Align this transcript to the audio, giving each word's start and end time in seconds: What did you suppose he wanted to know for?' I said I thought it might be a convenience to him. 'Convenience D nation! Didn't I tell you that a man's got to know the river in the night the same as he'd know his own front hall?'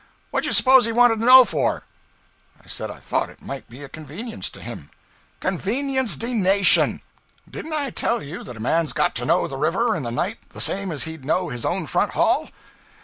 What 0.31 0.39
did 0.41 0.47
you 0.47 0.53
suppose 0.53 0.85
he 0.87 0.91
wanted 0.91 1.19
to 1.19 1.25
know 1.25 1.45
for?' 1.45 1.83
I 2.59 2.65
said 2.65 2.89
I 2.89 2.97
thought 2.97 3.29
it 3.29 3.39
might 3.39 3.69
be 3.69 3.83
a 3.83 3.87
convenience 3.87 4.49
to 4.49 4.59
him. 4.59 4.89
'Convenience 5.39 6.15
D 6.15 6.33
nation! 6.33 7.03
Didn't 7.47 7.73
I 7.73 7.91
tell 7.91 8.19
you 8.19 8.43
that 8.45 8.57
a 8.57 8.59
man's 8.59 8.93
got 8.93 9.13
to 9.17 9.25
know 9.25 9.47
the 9.47 9.57
river 9.57 9.95
in 9.95 10.01
the 10.01 10.09
night 10.11 10.39
the 10.53 10.59
same 10.59 10.91
as 10.91 11.03
he'd 11.03 11.23
know 11.23 11.49
his 11.49 11.65
own 11.65 11.85
front 11.85 12.13
hall?' 12.13 12.49